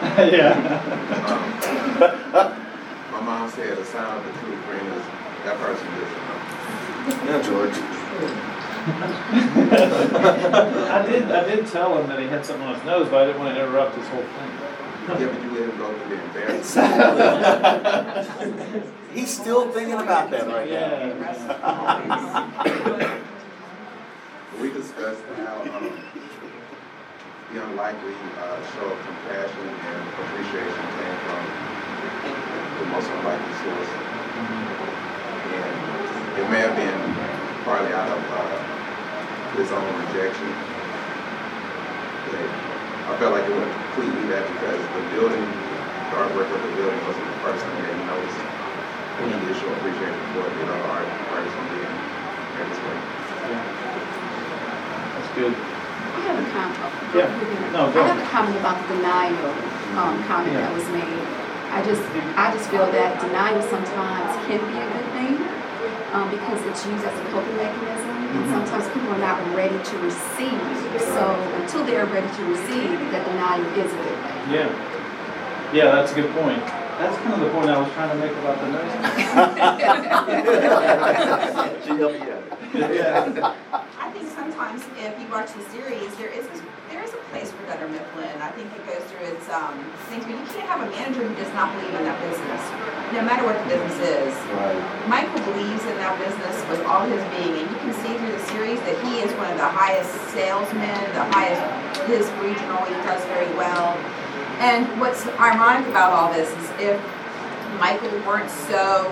yeah. 0.35 0.51
Um, 1.31 1.47
my 3.11 3.21
mom 3.21 3.49
said 3.51 3.77
the 3.77 3.85
sound 3.85 4.19
of 4.19 4.25
the 4.27 4.39
truth 4.41 4.59
brings 4.67 5.05
that 5.47 5.57
person 5.59 5.87
just 5.99 6.42
Yeah, 7.07 7.41
George. 7.41 7.75
I 10.95 11.05
did, 11.10 11.31
I 11.31 11.43
did 11.43 11.67
tell 11.67 11.98
him 11.98 12.07
that 12.07 12.19
he 12.19 12.27
had 12.27 12.45
something 12.45 12.67
on 12.67 12.75
his 12.75 12.83
nose, 12.86 13.10
but 13.10 13.24
I 13.24 13.25
didn't 13.27 13.41
want 13.41 13.55
to 13.55 13.62
interrupt 13.63 13.95
his 13.95 14.07
whole 14.07 14.24
thing. 14.24 14.51
Yeah, 15.07 15.27
but 15.27 15.43
you 15.43 15.51
let 15.51 15.67
him 15.69 15.77
go 15.77 15.93
through 16.00 16.17
the. 16.31 16.43
He's 19.13 19.29
still 19.29 19.69
thinking 19.72 20.00
about 20.00 20.31
that 20.31 20.48
right 20.48 20.69
now. 20.69 21.03
Yeah. 22.72 23.19
We 24.62 24.72
discussed 24.72 25.24
how 25.38 25.62
um, 25.62 25.91
the 27.53 27.63
unlikely 27.63 28.15
uh, 28.39 28.60
show 28.74 28.88
of 28.88 29.00
compassion 29.05 29.67
and 29.67 30.07
appreciation 30.10 30.86
came 30.98 31.17
from 31.27 31.43
the 32.79 32.86
most 32.91 33.10
unlikely 33.12 33.53
source. 33.60 33.91
And 33.91 34.82
it 36.37 36.45
may 36.49 36.61
have 36.65 36.75
been 36.75 36.99
partly 37.65 37.93
out 37.93 38.09
of 38.09 38.17
uh, 38.17 38.57
his 39.57 39.69
own 39.69 39.85
rejection. 40.01 40.49
But 42.25 42.41
I 42.41 43.11
felt 43.21 43.37
like 43.37 43.45
it 43.45 43.53
wasn't 43.53 43.75
completely 43.93 44.25
that 44.33 44.43
because 44.49 44.81
the 44.81 45.03
building, 45.13 45.45
the 45.45 46.15
artwork 46.17 46.49
of 46.49 46.59
the 46.65 46.73
building 46.73 46.99
wasn't 47.05 47.27
the 47.29 47.39
first 47.45 47.61
thing 47.61 47.77
that 47.85 47.93
he 47.93 48.03
noticed. 48.09 48.41
And 49.13 49.29
he 49.29 49.37
did 49.45 49.53
show 49.61 49.69
appreciation 49.77 50.25
for 50.33 50.41
it, 50.49 50.53
you 50.57 50.65
know, 50.65 50.79
art, 50.89 51.05
artists 51.37 51.53
and 51.53 51.69
being 51.69 51.85
in 51.85 52.65
this 52.65 52.81
way. 52.81 52.97
That's 55.13 55.29
good. 55.37 55.53
I 55.53 56.19
have 56.29 56.37
a 56.41 56.45
comment. 56.49 56.81
Yeah. 57.13 57.29
No, 57.77 57.93
go 57.93 58.01
I 58.01 58.09
have 58.09 58.17
a 58.17 58.29
comment 58.33 58.57
about 58.57 58.81
the 58.89 58.97
denial, 58.97 59.53
um, 60.01 60.17
comment 60.25 60.53
that 60.57 60.73
was 60.73 60.89
made. 60.89 61.21
I 61.73 61.81
just, 61.81 62.01
I 62.37 62.53
just 62.53 62.69
feel 62.69 62.85
that 62.85 63.21
denial 63.21 63.61
sometimes 63.65 64.29
can 64.45 64.61
be 64.61 64.77
a 64.77 64.85
good 64.85 64.92
thing, 64.92 64.92
um, 66.13 66.29
because 66.29 66.62
it's 66.70 66.86
used 66.86 67.03
as 67.05 67.20
a 67.20 67.24
coping 67.32 67.58
mechanism. 67.58 68.10
And 68.34 68.46
Mhm. 68.46 68.51
sometimes 68.53 68.86
people 68.93 69.12
are 69.13 69.17
not 69.29 69.38
ready 69.55 69.77
to 69.77 69.98
receive, 70.00 70.62
so 71.00 71.24
until 71.62 71.84
they 71.86 71.98
are 71.98 72.05
ready 72.05 72.27
to 72.38 72.43
receive, 72.46 73.00
that 73.12 73.25
denial 73.25 73.62
is 73.77 73.91
a 73.93 73.98
good 73.98 74.17
thing. 74.25 74.50
Yeah. 74.50 74.70
Yeah, 75.74 75.91
that's 75.96 76.12
a 76.13 76.15
good 76.15 76.32
point. 76.36 76.63
That's 77.00 77.17
kind 77.17 77.34
of 77.34 77.39
the 77.41 77.50
point 77.50 77.70
I 77.70 77.77
was 77.82 77.89
trying 77.93 78.10
to 78.13 78.17
make 78.22 78.32
about 78.38 78.58
the 78.62 78.67
nose. 78.74 78.93
She 81.84 81.91
helped 81.98 82.22
you 82.24 82.32
out. 82.32 82.43
Yeah. 82.74 83.53
I 84.00 84.01
think 84.13 84.27
sometimes 84.29 84.82
if 84.98 85.13
you 85.20 85.27
watch 85.32 85.50
the 85.53 85.63
series, 85.74 86.15
there 86.15 86.29
is 86.29 86.46
a, 86.46 86.48
there 86.48 86.53
is 86.53 86.60
a 86.62 86.62
place 87.33 87.49
for 87.49 87.65
Dunder 87.65 87.89
Mifflin. 87.89 88.37
I 88.45 88.53
think 88.53 88.69
it 88.77 88.85
goes 88.85 89.01
through 89.09 89.25
its 89.33 89.49
um, 89.49 89.73
things, 90.05 90.21
but 90.21 90.37
you 90.37 90.45
can't 90.53 90.69
have 90.69 90.85
a 90.85 90.89
manager 90.93 91.25
who 91.25 91.33
does 91.33 91.49
not 91.57 91.73
believe 91.73 91.89
in 91.97 92.05
that 92.05 92.21
business, 92.21 92.61
no 93.09 93.25
matter 93.25 93.41
what 93.41 93.57
the 93.57 93.73
business 93.73 93.97
is. 94.05 94.29
Right. 94.53 94.77
Michael 95.09 95.41
believes 95.49 95.81
in 95.89 95.97
that 95.97 96.13
business 96.21 96.53
with 96.69 96.85
all 96.85 97.09
his 97.09 97.25
being, 97.33 97.57
and 97.57 97.65
you 97.73 97.77
can 97.81 97.93
see 98.05 98.13
through 98.21 98.37
the 98.37 98.45
series 98.53 98.77
that 98.85 99.01
he 99.01 99.25
is 99.25 99.33
one 99.41 99.49
of 99.49 99.57
the 99.57 99.65
highest 99.65 100.13
salesmen, 100.29 101.01
the 101.17 101.25
highest, 101.33 101.57
his 102.05 102.29
regional, 102.37 102.85
he 102.85 102.93
does 103.01 103.25
very 103.33 103.49
well. 103.57 103.97
And 104.61 104.85
what's 105.01 105.25
ironic 105.41 105.89
about 105.89 106.13
all 106.13 106.29
this 106.29 106.53
is 106.53 106.65
if 106.77 107.01
Michael 107.81 108.13
weren't 108.29 108.53
so 108.69 109.09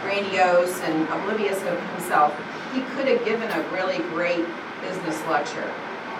grandiose 0.00 0.80
and 0.88 1.04
oblivious 1.12 1.60
of 1.68 1.76
himself, 1.92 2.32
he 2.72 2.80
could 2.96 3.12
have 3.12 3.20
given 3.28 3.52
a 3.52 3.60
really 3.76 4.00
great 4.08 4.48
business 4.80 5.20
lecture 5.28 5.68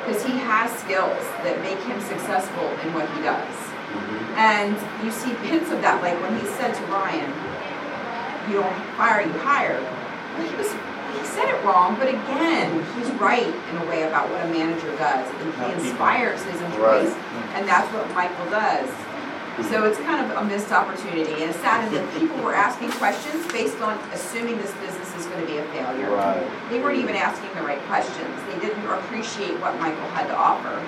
because 0.08 0.24
he 0.24 0.38
has 0.40 0.72
skills 0.80 1.20
that 1.44 1.60
make 1.60 1.76
him 1.84 2.00
successful 2.00 2.64
in 2.80 2.96
what 2.96 3.04
he 3.12 3.20
does. 3.20 3.44
Mm-hmm. 3.92 4.40
And 4.40 4.72
you 5.04 5.12
see 5.12 5.36
hints 5.44 5.68
of 5.68 5.84
that, 5.84 6.00
like 6.00 6.16
when 6.24 6.32
he 6.40 6.46
said 6.56 6.72
to 6.72 6.82
Ryan, 6.88 7.28
you 8.48 8.64
don't 8.64 8.72
fire, 8.96 9.20
you 9.20 9.36
hire. 9.44 9.76
Well, 9.76 10.48
he 10.48 10.56
was 10.56 10.72
he 11.12 11.24
said 11.24 11.48
it 11.52 11.60
wrong, 11.64 11.96
but 12.00 12.08
again, 12.08 12.72
he's 12.96 13.10
right 13.20 13.48
in 13.48 13.76
a 13.76 13.84
way 13.84 14.04
about 14.04 14.30
what 14.30 14.44
a 14.44 14.48
manager 14.48 14.88
does. 14.96 15.28
And 15.28 15.52
he 15.52 15.88
inspires 15.88 16.40
his 16.44 16.60
employees, 16.60 17.12
and 17.52 17.68
that's 17.68 17.88
what 17.92 18.08
Michael 18.14 18.48
does. 18.48 18.88
So 19.66 19.84
it's 19.84 19.98
kind 19.98 20.22
of 20.22 20.38
a 20.38 20.44
missed 20.44 20.70
opportunity, 20.70 21.32
and 21.42 21.50
it's 21.50 21.58
sad 21.58 21.90
that 21.92 22.06
people 22.14 22.38
were 22.38 22.54
asking 22.54 22.92
questions 22.92 23.42
based 23.50 23.80
on 23.80 23.98
assuming 24.14 24.56
this 24.58 24.72
business 24.78 25.10
is 25.18 25.26
going 25.26 25.40
to 25.42 25.46
be 25.46 25.58
a 25.58 25.64
failure. 25.74 26.10
Right. 26.14 26.46
They 26.70 26.78
weren't 26.78 26.98
even 26.98 27.16
asking 27.16 27.50
the 27.58 27.66
right 27.66 27.82
questions. 27.90 28.30
They 28.48 28.58
didn't 28.60 28.86
appreciate 28.86 29.58
what 29.58 29.74
Michael 29.82 30.08
had 30.14 30.28
to 30.28 30.36
offer. 30.38 30.78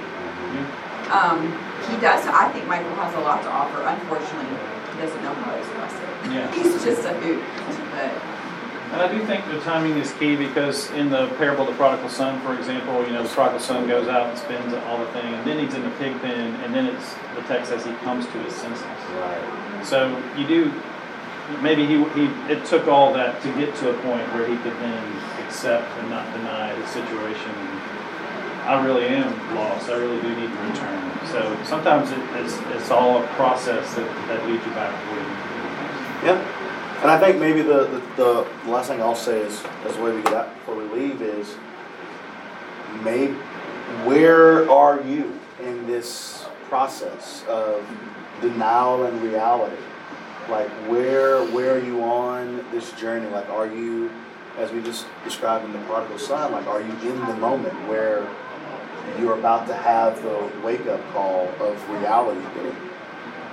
Um, 1.11 1.51
he 1.91 1.99
does. 1.99 2.23
I 2.31 2.49
think 2.55 2.71
Michael 2.71 2.95
has 2.95 3.13
a 3.19 3.21
lot 3.21 3.43
to 3.43 3.51
offer. 3.51 3.83
Unfortunately, 3.83 4.55
he 4.95 4.97
doesn't 5.03 5.23
know 5.23 5.35
how 5.35 5.51
to 5.51 5.59
express 5.59 5.93
it. 5.93 6.31
Yeah. 6.31 6.47
He's 6.55 6.79
just 6.85 7.03
a 7.05 7.13
hoot. 7.19 7.43
And 8.93 9.01
I 9.01 9.07
do 9.07 9.25
think 9.25 9.47
the 9.47 9.61
timing 9.61 9.97
is 9.99 10.13
key 10.15 10.35
because 10.35 10.91
in 10.91 11.11
the 11.11 11.29
parable 11.39 11.63
of 11.63 11.71
the 11.71 11.77
prodigal 11.77 12.09
son, 12.09 12.41
for 12.41 12.59
example, 12.59 13.07
you 13.07 13.13
know, 13.13 13.23
the 13.23 13.29
prodigal 13.29 13.61
son 13.61 13.87
goes 13.87 14.09
out 14.09 14.31
and 14.31 14.39
spends 14.39 14.75
all 14.75 14.99
the 14.99 15.07
thing, 15.13 15.33
and 15.33 15.47
then 15.47 15.65
he's 15.65 15.75
in 15.75 15.83
the 15.83 15.91
pig 15.91 16.21
pen, 16.21 16.55
and 16.65 16.75
then 16.75 16.87
it's 16.87 17.15
the 17.37 17.43
text 17.43 17.71
says 17.71 17.85
he 17.85 17.93
comes 18.03 18.27
to 18.27 18.39
his 18.43 18.53
senses. 18.53 18.83
Right. 18.83 19.83
So 19.85 20.11
you 20.37 20.45
do, 20.45 20.73
maybe 21.63 21.87
he, 21.87 22.03
he, 22.19 22.27
it 22.51 22.65
took 22.65 22.89
all 22.89 23.13
that 23.15 23.41
to 23.43 23.49
get 23.55 23.77
to 23.77 23.91
a 23.91 23.95
point 24.03 24.27
where 24.35 24.47
he 24.49 24.57
could 24.57 24.75
then 24.83 25.07
accept 25.47 25.87
and 25.99 26.11
not 26.11 26.27
deny 26.35 26.75
his 26.75 26.91
situation. 26.91 27.55
I 28.67 28.85
really 28.85 29.07
am 29.07 29.55
lost. 29.55 29.89
I 29.89 29.95
really 29.95 30.21
do 30.21 30.35
need 30.35 30.51
to 30.51 30.63
return. 30.67 31.27
So 31.31 31.57
sometimes 31.65 32.11
it, 32.11 32.19
it's, 32.43 32.59
it's 32.75 32.91
all 32.91 33.23
a 33.23 33.27
process 33.39 33.95
that, 33.95 34.07
that 34.27 34.47
leads 34.47 34.67
you 34.67 34.73
back 34.73 34.91
to 34.91 35.07
where 35.15 35.23
you 35.23 35.29
need 35.31 35.39
to 35.39 35.51
be. 35.55 36.27
Yeah. 36.27 36.60
And 37.01 37.11
I 37.11 37.19
think 37.19 37.39
maybe 37.39 37.63
the, 37.63 38.03
the, 38.17 38.47
the 38.65 38.71
last 38.71 38.89
thing 38.89 39.01
I'll 39.01 39.15
say 39.15 39.41
is, 39.41 39.63
as 39.87 39.97
the 39.97 40.03
way 40.03 40.13
we 40.13 40.23
get 40.23 40.35
out 40.35 40.55
before 40.55 40.77
we 40.77 40.85
leave 40.85 41.23
is, 41.23 41.55
maybe, 43.03 43.33
where 44.05 44.71
are 44.71 45.01
you 45.03 45.39
in 45.63 45.87
this 45.87 46.45
process 46.69 47.45
of 47.49 47.87
denial 48.41 49.05
and 49.05 49.21
reality? 49.23 49.81
Like, 50.49 50.69
where, 50.89 51.45
where 51.47 51.77
are 51.77 51.85
you 51.85 52.03
on 52.03 52.65
this 52.71 52.93
journey? 52.93 53.29
Like, 53.31 53.49
are 53.49 53.67
you, 53.67 54.11
as 54.59 54.71
we 54.71 54.83
just 54.83 55.07
described 55.25 55.65
in 55.65 55.73
the 55.73 55.79
prodigal 55.81 56.19
son, 56.19 56.53
like, 56.53 56.67
are 56.67 56.81
you 56.81 56.93
in 57.11 57.19
the 57.27 57.37
moment 57.37 57.75
where 57.89 58.29
you're 59.19 59.39
about 59.39 59.67
to 59.69 59.75
have 59.75 60.23
the 60.23 60.51
wake 60.63 60.87
up 60.87 61.01
call 61.13 61.49
of 61.61 61.91
reality. 61.91 62.41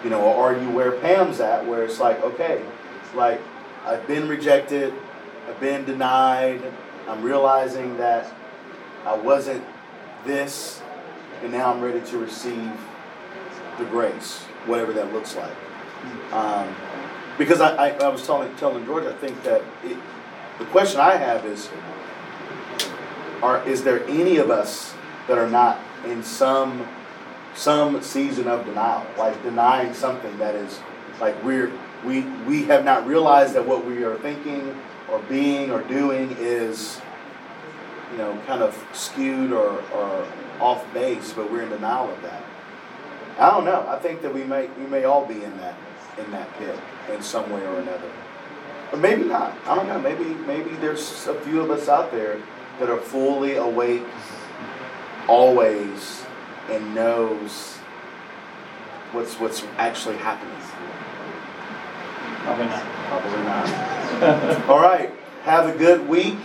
You 0.04 0.10
know, 0.10 0.22
or 0.22 0.54
are 0.54 0.62
you 0.62 0.70
where 0.70 0.92
Pam's 0.92 1.39
at, 1.39 1.66
where 1.66 1.84
it's 1.84 2.00
like, 2.00 2.22
okay, 2.22 2.63
like 3.15 3.41
I've 3.85 4.05
been 4.07 4.27
rejected, 4.27 4.93
I've 5.47 5.59
been 5.59 5.85
denied, 5.85 6.61
I'm 7.07 7.21
realizing 7.21 7.97
that 7.97 8.33
I 9.05 9.15
wasn't 9.15 9.63
this, 10.25 10.81
and 11.41 11.51
now 11.51 11.73
I'm 11.73 11.81
ready 11.81 12.01
to 12.01 12.17
receive 12.17 12.71
the 13.77 13.85
grace, 13.85 14.39
whatever 14.65 14.91
that 14.93 15.13
looks 15.13 15.35
like. 15.35 15.55
Um, 16.33 16.75
because 17.37 17.61
I, 17.61 17.75
I, 17.75 17.89
I 17.91 18.07
was 18.09 18.25
telling 18.25 18.53
telling 18.55 18.85
George, 18.85 19.05
I 19.05 19.13
think 19.13 19.41
that 19.43 19.61
it, 19.83 19.97
the 20.59 20.65
question 20.65 20.99
I 20.99 21.15
have 21.15 21.45
is, 21.45 21.69
are 23.41 23.67
is 23.67 23.83
there 23.83 24.05
any 24.07 24.37
of 24.37 24.49
us 24.49 24.93
that 25.27 25.37
are 25.37 25.49
not 25.49 25.79
in 26.05 26.23
some 26.23 26.87
some 27.55 28.01
season 28.01 28.47
of 28.47 28.65
denial, 28.65 29.05
like 29.17 29.41
denying 29.43 29.93
something 29.93 30.37
that 30.37 30.55
is 30.55 30.79
like 31.19 31.41
we're 31.43 31.71
we 32.06 32.22
we 32.46 32.63
have 32.66 32.86
not 32.86 33.06
realized 33.08 33.54
that 33.54 33.68
what 33.68 33.86
we 33.86 34.04
are 34.04 34.16
thinking 34.18 34.75
or 35.10 35.20
being 35.24 35.72
or 35.72 35.82
doing 35.84 36.36
is 36.39 37.01
you 38.12 38.18
know 38.18 38.39
kind 38.46 38.62
of 38.62 38.77
skewed 38.94 39.51
or, 39.51 39.82
or 39.94 40.27
off 40.60 40.86
base, 40.94 41.34
but 41.34 41.51
we're 41.51 41.63
in 41.63 41.70
denial 41.70 42.12
of 42.12 42.22
that. 42.24 42.44
I 43.39 43.51
don't 43.51 43.66
know. 43.66 43.86
I 43.88 44.00
think 44.00 44.22
that 44.22 44.34
we 44.34 44.44
may 44.44 44.68
we 44.80 44.88
may 44.88 45.04
all 45.04 45.25
be 45.25 45.44
in 45.44 45.58
that 45.58 45.75
in 46.18 46.32
that 46.32 46.51
pit 46.58 46.77
in 47.13 47.22
some 47.22 47.50
way 47.51 47.62
or 47.66 47.80
another. 47.80 48.12
But 48.92 49.00
maybe 49.00 49.24
not. 49.24 49.56
I 49.66 49.75
don't 49.75 49.88
know. 49.88 50.00
Maybe 50.00 50.24
maybe 50.24 50.72
there's 50.77 51.27
a 51.27 51.39
few 51.42 51.62
of 51.62 51.72
us 51.72 51.88
out 51.88 52.12
there 52.12 52.42
that 52.80 52.89
are 52.89 53.00
fully 53.00 53.56
awake 53.56 54.04
always 55.27 56.25
and 56.70 56.96
knows 56.96 57.77
what's 59.12 59.39
what's 59.39 59.63
actually 59.77 60.18
happening. 60.18 60.54
Probably 62.48 62.66
not. 62.66 62.84
Probably 63.10 63.44
not. 63.44 64.70
All 64.70 64.80
right. 64.80 65.12
Have 65.44 65.68
a 65.68 65.77
good 65.77 66.08
week. 66.08 66.38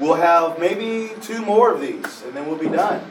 We'll 0.00 0.14
have 0.14 0.58
maybe 0.58 1.12
two 1.22 1.44
more 1.44 1.72
of 1.72 1.80
these, 1.80 2.24
and 2.24 2.34
then 2.34 2.46
we'll 2.46 2.58
be 2.58 2.68
done 2.68 3.08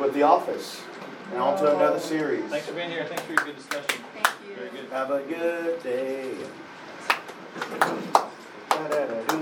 with 0.00 0.12
the 0.12 0.22
office 0.22 0.82
and 1.30 1.40
on 1.40 1.56
to 1.58 1.76
another 1.76 2.00
series. 2.00 2.42
Thanks 2.50 2.66
for 2.66 2.74
being 2.74 2.90
here. 2.90 3.04
Thanks 3.04 3.22
for 3.22 3.32
your 3.34 3.44
good 3.44 3.54
discussion. 3.54 4.02
Thank 4.12 4.28
you. 4.48 4.56
Very 4.56 4.70
good. 4.70 4.90
Have 4.90 5.12
a 5.12 5.22
good 5.22 5.80
day. 5.84 6.34
Da-da-da-da. 8.68 9.41